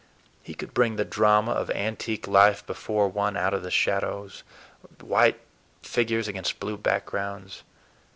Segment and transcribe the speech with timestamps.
[0.41, 5.39] He could bring the drama of antique life before one out of the shadows—white
[5.83, 7.61] figures against blue backgrounds.